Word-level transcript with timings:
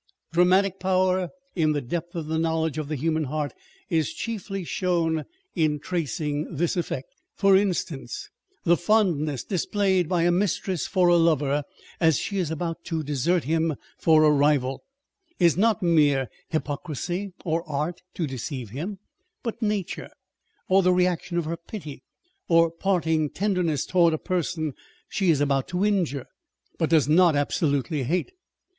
Dramatic 0.33 0.79
power 0.79 1.29
in 1.55 1.73
the 1.73 1.79
depth 1.81 2.15
of 2.15 2.25
the 2.25 2.39
knowledge 2.39 2.79
of 2.79 2.87
the 2.87 2.95
human 2.95 3.25
heart, 3.25 3.53
is 3.87 4.11
chiefly 4.15 4.63
shown 4.63 5.25
in 5.53 5.77
tracing 5.79 6.55
this 6.55 6.75
effect. 6.75 7.07
For 7.35 7.55
instance, 7.55 8.27
the 8.63 8.77
fondness 8.77 9.43
displayed 9.43 10.09
by 10.09 10.23
a 10.23 10.31
mistress 10.31 10.87
for 10.87 11.07
a 11.09 11.17
lover 11.17 11.61
(as 11.99 12.17
she 12.17 12.39
is 12.39 12.49
about 12.49 12.83
to 12.85 13.03
desert 13.03 13.43
him 13.43 13.75
for 13.99 14.23
a 14.23 14.31
rival) 14.31 14.81
is 15.37 15.55
not 15.55 15.83
mere 15.83 16.29
hypocrisy 16.49 17.33
or 17.45 17.63
art 17.69 18.01
to 18.15 18.25
deceive 18.25 18.71
him, 18.71 18.97
but 19.43 19.61
nature, 19.61 20.09
or 20.67 20.81
the 20.81 20.91
reaction 20.93 21.37
of 21.37 21.45
her 21.45 21.57
pity, 21.57 22.01
or 22.47 22.71
parting 22.71 23.29
tender 23.29 23.61
ness 23.61 23.85
towards 23.85 24.15
a 24.15 24.17
person 24.17 24.73
she 25.09 25.29
is 25.29 25.39
about 25.41 25.67
to 25.67 25.85
injure, 25.85 26.25
but 26.79 26.89
does 26.89 27.07
not 27.07 27.35
absolutely 27.35 28.01
hate. 28.01 28.31